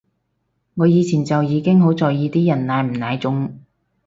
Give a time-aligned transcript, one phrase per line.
[0.73, 3.59] 我以前就已經好在意啲人奶唔奶中